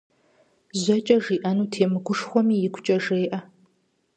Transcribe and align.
ЖьэкӀэ 0.79 1.17
жиӀэну 1.23 1.69
темыгушхуэми, 1.73 2.55
игукӀэ 2.67 2.97
жеӀэ. 3.03 3.39